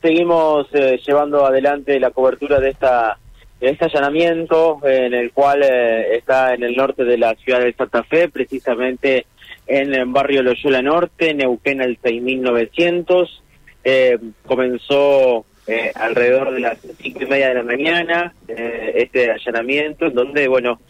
Seguimos 0.00 0.66
eh, 0.72 1.00
llevando 1.06 1.46
adelante 1.46 2.00
la 2.00 2.10
cobertura 2.10 2.58
de 2.60 2.70
esta 2.70 3.18
de 3.60 3.70
este 3.70 3.84
allanamiento 3.84 4.80
en 4.82 5.14
el 5.14 5.30
cual 5.30 5.62
eh, 5.62 6.16
está 6.16 6.52
en 6.52 6.64
el 6.64 6.74
norte 6.74 7.04
de 7.04 7.16
la 7.16 7.36
ciudad 7.36 7.60
de 7.60 7.72
Santa 7.72 8.02
Fe, 8.02 8.28
precisamente 8.28 9.26
en 9.68 9.94
el 9.94 10.06
barrio 10.06 10.42
Loyola 10.42 10.82
Norte, 10.82 11.32
Neuquén 11.32 11.80
al 11.80 11.96
6900. 12.02 13.42
Eh, 13.84 14.18
comenzó 14.46 15.44
eh, 15.66 15.92
alrededor 15.94 16.52
de 16.52 16.60
las 16.60 16.78
cinco 17.00 17.22
y 17.22 17.26
media 17.26 17.48
de 17.48 17.54
la 17.54 17.62
mañana 17.62 18.34
eh, 18.48 18.94
este 18.96 19.30
allanamiento, 19.30 20.06
en 20.06 20.14
donde, 20.14 20.48
bueno, 20.48 20.80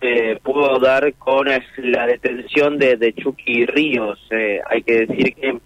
eh, 0.00 0.38
pudo 0.42 0.78
dar 0.78 1.12
con 1.14 1.48
eh, 1.48 1.62
la 1.76 2.06
detención 2.06 2.78
de, 2.78 2.96
de 2.96 3.12
Chucky 3.12 3.66
Ríos. 3.66 4.18
Hay 4.70 4.82
que 4.82 5.06
decir 5.06 5.34
que 5.34 5.58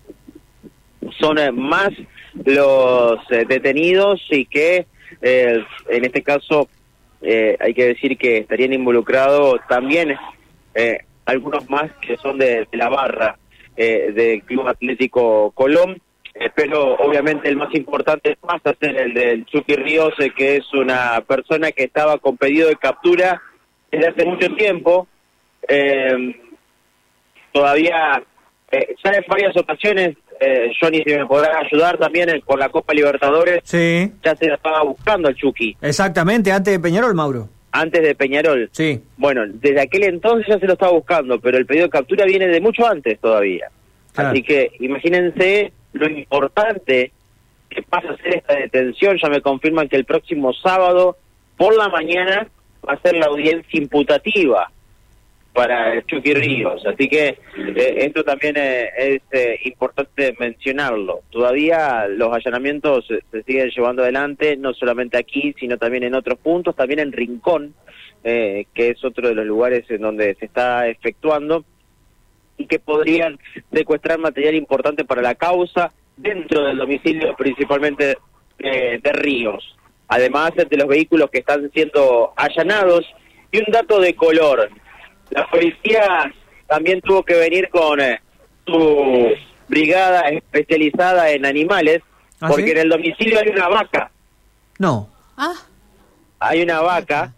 son 1.18 1.38
más 1.56 1.90
los 2.44 3.18
eh, 3.30 3.44
detenidos 3.48 4.20
y 4.30 4.46
que 4.46 4.86
eh, 5.22 5.64
en 5.88 6.04
este 6.04 6.22
caso 6.22 6.68
eh, 7.22 7.56
hay 7.60 7.74
que 7.74 7.86
decir 7.86 8.16
que 8.18 8.38
estarían 8.38 8.72
involucrados 8.72 9.60
también 9.68 10.16
algunos 11.24 11.68
más 11.70 11.90
que 12.02 12.16
son 12.18 12.38
de, 12.38 12.68
la 12.72 12.88
barra 12.88 13.38
del 13.74 14.42
Club 14.42 14.68
Atlético 14.68 15.50
Colón. 15.52 16.00
Pero 16.54 16.96
obviamente 16.96 17.48
el 17.48 17.56
más 17.56 17.74
importante 17.74 18.36
pasa 18.38 18.70
a 18.70 18.76
ser 18.76 18.94
el 18.94 19.14
del 19.14 19.46
Chucky 19.46 19.74
Ríos, 19.74 20.12
que 20.36 20.56
es 20.56 20.74
una 20.74 21.22
persona 21.26 21.72
que 21.72 21.84
estaba 21.84 22.18
con 22.18 22.36
pedido 22.36 22.68
de 22.68 22.76
captura 22.76 23.40
desde 23.90 24.08
hace 24.08 24.24
mucho 24.26 24.54
tiempo. 24.54 25.08
Eh, 25.68 26.36
todavía, 27.52 28.22
eh, 28.70 28.94
en 29.02 29.24
varias 29.28 29.56
ocasiones, 29.56 30.16
eh, 30.40 30.70
Johnny, 30.80 31.02
si 31.04 31.14
me 31.14 31.26
podrás 31.26 31.64
ayudar 31.64 31.98
también 31.98 32.28
eh, 32.30 32.42
con 32.44 32.58
la 32.58 32.68
Copa 32.68 32.92
Libertadores, 32.94 33.60
Sí, 33.64 34.12
ya 34.24 34.34
se 34.36 34.46
la 34.48 34.54
estaba 34.54 34.82
buscando 34.82 35.28
el 35.28 35.34
Chucky, 35.36 35.76
exactamente, 35.80 36.52
antes 36.52 36.72
de 36.74 36.80
Peñarol, 36.80 37.14
Mauro. 37.14 37.48
antes 37.72 38.02
de 38.02 38.14
Peñarol. 38.14 38.68
Sí. 38.72 39.00
Bueno, 39.16 39.42
desde 39.46 39.80
aquel 39.80 40.04
entonces 40.04 40.46
ya 40.48 40.58
se 40.58 40.66
lo 40.66 40.72
estaba 40.74 40.92
buscando, 40.92 41.38
pero 41.40 41.58
el 41.58 41.66
pedido 41.66 41.84
de 41.86 41.90
captura 41.90 42.24
viene 42.24 42.46
de 42.48 42.60
mucho 42.60 42.86
antes 42.86 43.18
todavía. 43.20 43.68
Claro. 44.12 44.30
Así 44.30 44.42
que 44.42 44.70
imagínense 44.80 45.72
lo 45.92 46.08
importante 46.08 47.12
que 47.68 47.82
pasa 47.82 48.08
a 48.10 48.16
ser 48.16 48.36
esta 48.36 48.54
detención. 48.54 49.18
Ya 49.22 49.28
me 49.28 49.40
confirman 49.42 49.88
que 49.88 49.96
el 49.96 50.04
próximo 50.06 50.52
sábado 50.54 51.16
por 51.58 51.76
la 51.76 51.88
mañana 51.88 52.46
va 52.88 52.94
a 52.94 53.00
ser 53.02 53.16
la 53.16 53.26
audiencia 53.26 53.78
imputativa 53.80 54.70
para 55.56 56.04
Chucky 56.04 56.34
Ríos. 56.34 56.84
Así 56.84 57.08
que 57.08 57.28
eh, 57.56 57.94
esto 57.96 58.22
también 58.22 58.54
eh, 58.58 58.90
es 58.98 59.22
eh, 59.32 59.58
importante 59.64 60.36
mencionarlo. 60.38 61.22
Todavía 61.30 62.06
los 62.08 62.30
allanamientos 62.32 63.06
se, 63.06 63.42
siguen 63.42 63.70
llevando 63.70 64.02
adelante, 64.02 64.56
no 64.58 64.74
solamente 64.74 65.16
aquí, 65.16 65.54
sino 65.58 65.78
también 65.78 66.04
en 66.04 66.14
otros 66.14 66.38
puntos, 66.38 66.76
también 66.76 67.00
en 67.00 67.12
Rincón, 67.12 67.74
eh, 68.28 68.66
que 68.74 68.90
es 68.90 69.04
otro 69.04 69.28
de 69.28 69.34
los 69.34 69.46
lugares 69.46 69.84
en 69.88 70.02
donde 70.02 70.34
se 70.34 70.46
está 70.46 70.88
efectuando 70.88 71.64
y 72.58 72.66
que 72.66 72.78
podrían 72.78 73.38
secuestrar 73.72 74.18
material 74.18 74.56
importante 74.56 75.04
para 75.04 75.22
la 75.22 75.36
causa 75.36 75.92
dentro 76.16 76.64
del 76.64 76.76
domicilio 76.76 77.36
principalmente 77.36 78.18
eh, 78.58 79.00
de 79.02 79.12
Ríos. 79.12 79.76
Además 80.08 80.52
de 80.56 80.76
los 80.76 80.88
vehículos 80.88 81.30
que 81.30 81.38
están 81.38 81.70
siendo 81.72 82.32
allanados 82.36 83.06
y 83.52 83.58
un 83.58 83.66
dato 83.68 84.00
de 84.00 84.14
color. 84.14 84.70
La 85.30 85.46
policía 85.48 86.32
también 86.66 87.00
tuvo 87.00 87.22
que 87.22 87.34
venir 87.34 87.68
con 87.68 88.00
eh, 88.00 88.20
su 88.66 89.28
brigada 89.68 90.28
especializada 90.28 91.30
en 91.30 91.44
animales 91.46 92.02
¿Ah, 92.40 92.48
porque 92.48 92.64
sí? 92.66 92.70
en 92.72 92.78
el 92.78 92.88
domicilio 92.88 93.40
hay 93.40 93.48
una 93.48 93.68
vaca. 93.68 94.10
No. 94.78 95.08
Ah, 95.36 95.54
Hay 96.38 96.62
una 96.62 96.80
vaca, 96.80 97.32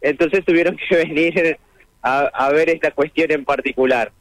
entonces 0.00 0.44
tuvieron 0.44 0.76
que 0.76 0.96
venir 1.04 1.58
a, 2.02 2.20
a 2.32 2.50
ver 2.50 2.68
esta 2.70 2.90
cuestión 2.90 3.30
en 3.30 3.44
particular. 3.44 4.12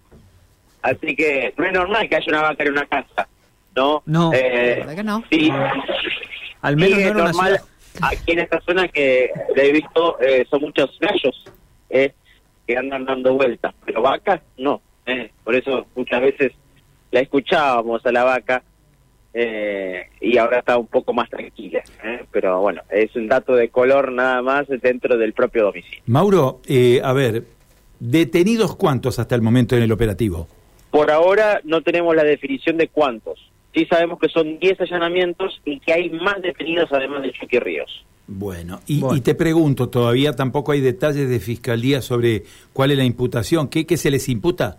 Así 0.81 1.15
que 1.15 1.53
no 1.57 1.65
es 1.65 1.73
normal 1.73 2.07
que 2.07 2.15
haya 2.15 2.25
una 2.27 2.41
vaca 2.43 2.63
en 2.63 2.71
una 2.71 2.85
casa, 2.85 3.27
¿no? 3.75 4.03
No. 4.05 4.31
Eh, 4.33 4.75
¿verdad 4.79 4.95
que 4.95 5.03
no? 5.03 5.23
Sí, 5.31 5.51
Al 6.61 6.77
menos 6.77 6.97
sí, 6.99 7.03
no 7.03 7.09
es 7.09 7.15
una 7.15 7.23
normal. 7.25 7.61
Aquí 8.01 8.31
en 8.33 8.39
esta 8.39 8.59
zona 8.61 8.87
que 8.89 9.31
he 9.55 9.71
visto 9.71 10.19
eh, 10.21 10.45
son 10.49 10.61
muchos 10.61 10.97
gallos 10.99 11.45
eh, 11.89 12.13
que 12.67 12.77
andan 12.77 13.05
dando 13.05 13.33
vueltas, 13.35 13.73
pero 13.85 14.01
vacas 14.01 14.41
no. 14.57 14.81
eh. 15.05 15.31
Por 15.43 15.55
eso 15.55 15.85
muchas 15.95 16.21
veces 16.21 16.51
la 17.11 17.19
escuchábamos 17.21 18.05
a 18.05 18.11
la 18.11 18.23
vaca 18.23 18.63
eh, 19.33 20.07
y 20.21 20.37
ahora 20.37 20.59
está 20.59 20.77
un 20.77 20.87
poco 20.87 21.13
más 21.13 21.29
tranquila. 21.29 21.83
eh. 22.03 22.23
Pero 22.31 22.61
bueno, 22.61 22.81
es 22.89 23.15
un 23.15 23.27
dato 23.27 23.53
de 23.55 23.69
color 23.69 24.11
nada 24.11 24.41
más 24.41 24.67
dentro 24.81 25.17
del 25.17 25.33
propio 25.33 25.65
domicilio. 25.65 26.01
Mauro, 26.07 26.61
eh, 26.67 27.01
a 27.03 27.13
ver, 27.13 27.43
¿detenidos 27.99 28.75
cuántos 28.75 29.19
hasta 29.19 29.35
el 29.35 29.41
momento 29.41 29.75
en 29.75 29.83
el 29.83 29.91
operativo? 29.91 30.47
Por 30.91 31.11
ahora 31.11 31.59
no 31.65 31.81
tenemos 31.81 32.15
la 32.15 32.23
definición 32.23 32.77
de 32.77 32.87
cuántos. 32.87 33.51
Sí 33.73 33.85
sabemos 33.85 34.19
que 34.19 34.29
son 34.29 34.57
10 34.59 34.79
allanamientos 34.79 35.61
y 35.65 35.81
que 35.81 35.91
hay 35.91 36.09
más 36.09 36.41
detenidos 36.41 36.89
además 36.93 37.21
de 37.23 37.33
Chucky 37.33 37.59
Ríos. 37.59 38.05
Bueno 38.27 38.79
y, 38.87 39.01
Bueno. 39.01 39.17
y 39.17 39.21
te 39.21 39.35
pregunto, 39.35 39.89
¿todavía 39.89 40.33
tampoco 40.33 40.71
hay 40.71 40.81
detalles 40.81 41.29
de 41.29 41.39
fiscalía 41.39 42.01
sobre 42.01 42.43
cuál 42.73 42.91
es 42.91 42.97
la 42.97 43.03
imputación? 43.03 43.67
¿Qué, 43.67 43.85
qué 43.85 43.97
se 43.97 44.09
les 44.09 44.27
imputa? 44.29 44.77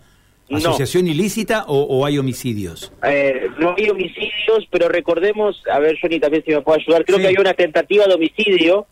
No. 0.49 0.57
¿Asociación 0.57 1.07
ilícita 1.07 1.65
o, 1.67 1.81
o 1.83 2.05
hay 2.05 2.17
homicidios? 2.17 2.91
Eh, 3.03 3.47
no 3.59 3.75
hay 3.77 3.89
homicidios, 3.89 4.65
pero 4.71 4.87
recordemos, 4.89 5.61
a 5.71 5.79
ver, 5.79 5.97
Johnny 6.01 6.19
también 6.19 6.43
si 6.45 6.51
me 6.51 6.61
puede 6.61 6.81
ayudar, 6.81 7.03
creo 7.05 7.17
Sí. 7.17 7.23
que 7.23 7.27
hay 7.29 7.35
una 7.37 7.53
tentativa 7.53 8.05
de 8.05 8.13
homicidio 8.13 8.85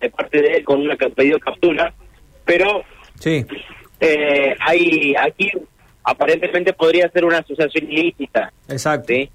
de 0.00 0.10
parte 0.10 0.42
de 0.42 0.48
él 0.56 0.64
con 0.64 0.80
una 0.80 0.96
ca- 0.96 1.08
pedido 1.10 1.36
de 1.36 1.40
captura, 1.40 1.94
pero 2.44 2.82
Sí. 3.18 3.44
eh, 4.00 4.54
hay 4.60 5.14
aquí 5.18 5.50
aparentemente 6.04 6.72
podría 6.72 7.08
ser 7.10 7.24
una 7.24 7.38
asociación 7.38 7.90
ilícita, 7.90 8.52
Exacto. 8.68 9.12
¿sí? 9.14 9.30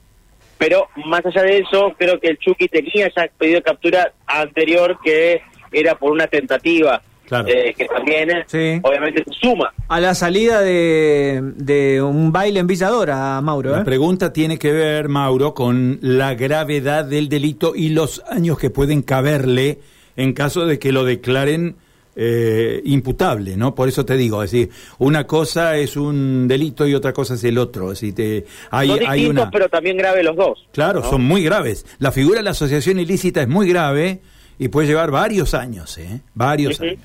Pero 0.58 0.88
más 1.06 1.26
allá 1.26 1.44
de 1.44 1.60
eso, 1.60 1.94
creo 1.98 2.20
que 2.20 2.30
el 2.30 2.38
Chucky 2.40 2.68
tenía 2.68 3.10
ya 3.16 3.30
pedido 3.38 3.58
de 3.58 3.64
captura 3.64 4.12
anterior 4.26 4.98
que 5.04 5.42
era 5.72 5.96
por 5.96 6.12
una 6.12 6.28
tentativa, 6.28 7.02
Claro. 7.28 7.48
eh, 7.50 7.74
que 7.78 7.86
también 7.86 8.32
eh, 8.32 8.44
Sí. 8.48 8.80
obviamente 8.84 9.24
se 9.26 9.34
suma. 9.34 9.74
A 9.90 10.00
la 10.00 10.16
salida 10.16 10.62
de, 10.62 11.42
de 11.58 12.02
un 12.02 12.32
baile 12.32 12.62
en 12.62 12.68
Villadora, 12.68 13.40
Mauro, 13.42 13.72
La 13.72 13.82
¿eh? 13.82 13.84
pregunta 13.86 14.32
tiene 14.32 14.58
que 14.58 14.72
ver, 14.72 15.10
Mauro, 15.10 15.54
con 15.54 16.00
la 16.02 16.36
gravedad 16.36 17.04
del 17.04 17.28
delito 17.28 17.74
y 17.76 17.90
los 17.90 18.24
años 18.30 18.58
que 18.58 18.70
pueden 18.70 19.02
caberle 19.02 19.80
en 20.16 20.34
caso 20.34 20.66
de 20.66 20.80
que 20.80 20.92
lo 20.94 21.04
declaren 21.04 21.76
eh, 22.20 22.82
imputable, 22.86 23.56
¿no? 23.56 23.76
Por 23.76 23.88
eso 23.88 24.04
te 24.04 24.18
digo, 24.18 24.42
es 24.42 24.50
decir, 24.52 24.70
una 24.98 25.28
cosa 25.28 25.78
es 25.78 25.96
un 25.96 26.48
delito 26.48 26.88
y 26.88 26.96
otra 26.96 27.14
cosa 27.14 27.36
es 27.36 27.44
el 27.44 27.58
otro. 27.60 27.92
Es 27.92 28.02
decir, 28.02 28.16
te- 28.16 28.46
hay, 28.72 28.88
Son 28.90 29.00
hay 29.08 29.26
una... 29.28 29.52
pero 29.52 29.70
también 29.70 29.98
graves 29.98 30.26
los 30.26 30.36
dos. 30.36 30.68
Claro, 30.72 31.02
¿no? 31.02 31.10
son 31.10 31.22
muy 31.24 31.44
graves. 31.44 31.86
La 32.00 32.12
figura 32.12 32.38
de 32.40 32.44
la 32.44 32.52
asociación 32.52 33.00
ilícita 33.00 33.44
es 33.44 33.48
muy 33.48 33.70
grave 33.70 34.20
y 34.58 34.70
puede 34.70 34.88
llevar 34.88 35.12
varios 35.12 35.54
años, 35.54 35.96
¿eh? 36.00 36.22
Varios 36.34 36.82
años. 36.82 36.98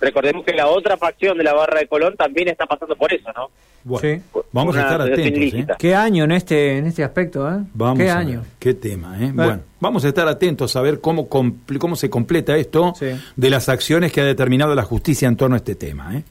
Recordemos 0.00 0.44
que 0.44 0.52
la 0.54 0.66
otra 0.66 0.96
facción 0.96 1.36
de 1.38 1.44
la 1.44 1.52
barra 1.52 1.78
de 1.80 1.86
Colón 1.86 2.14
también 2.16 2.48
está 2.48 2.66
pasando 2.66 2.96
por 2.96 3.12
eso, 3.12 3.28
¿no? 3.36 3.50
Bueno, 3.84 4.00
Sí. 4.08 4.40
vamos 4.52 4.76
a 4.76 4.80
estar 4.82 5.00
atentos, 5.00 5.54
¿eh? 5.54 5.66
Qué 5.78 5.94
año 5.94 6.24
en 6.24 6.32
este, 6.32 6.78
en 6.78 6.86
este 6.86 7.02
aspecto, 7.04 7.48
¿eh? 7.50 7.58
Vamos 7.74 7.98
Qué 7.98 8.10
año. 8.10 8.42
qué 8.58 8.74
tema, 8.74 9.16
¿eh? 9.22 9.30
Bueno, 9.34 9.60
vamos 9.78 10.04
a 10.04 10.08
estar 10.08 10.26
atentos 10.28 10.74
a 10.76 10.80
ver 10.82 11.00
cómo, 11.00 11.28
compl- 11.28 11.78
cómo 11.78 11.96
se 11.96 12.08
completa 12.10 12.56
esto 12.56 12.92
Sí. 12.98 13.06
de 13.36 13.50
las 13.50 13.68
acciones 13.68 14.12
que 14.12 14.20
ha 14.20 14.24
determinado 14.24 14.74
la 14.74 14.82
justicia 14.82 15.28
en 15.28 15.36
torno 15.36 15.54
a 15.54 15.58
este 15.58 15.74
tema, 15.74 16.16
¿eh? 16.16 16.22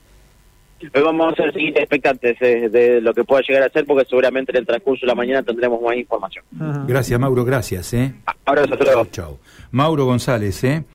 Hoy 0.95 1.01
vamos 1.03 1.33
a 1.37 1.51
seguir 1.51 1.77
expectantes 1.77 2.37
eh, 2.41 2.69
de 2.69 3.01
lo 3.01 3.13
que 3.13 3.25
pueda 3.25 3.41
llegar 3.45 3.63
a 3.63 3.69
ser, 3.69 3.85
porque 3.85 4.05
seguramente 4.07 4.51
en 4.53 4.59
el 4.59 4.65
transcurso 4.65 5.01
de 5.05 5.07
la 5.07 5.15
mañana 5.15 5.43
tendremos 5.43 5.81
más 5.81 5.97
información. 5.97 6.45
Ajá. 6.57 6.85
Gracias, 6.87 7.19
Mauro, 7.19 7.43
gracias, 7.43 7.93
¿eh? 7.93 8.13
Abrazo, 8.45 8.73
hasta 8.73 8.85
luego. 8.85 9.05
Chau. 9.11 9.39
Mauro 9.71 10.05
González, 10.05 10.63
¿eh? 10.63 10.83